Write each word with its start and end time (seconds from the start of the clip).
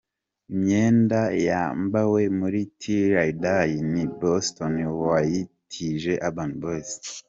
Imyenda 0.53 1.21
yambawe 1.47 2.21
muri 2.39 2.61
’Till 2.77 3.13
I 3.27 3.31
Die’ 3.43 3.75
ni 3.93 4.03
Boston 4.19 4.73
wayitije 5.03 6.13
Urban 6.27 6.51
Boyz:. 6.61 6.89